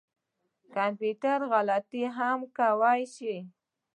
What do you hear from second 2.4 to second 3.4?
کولای شي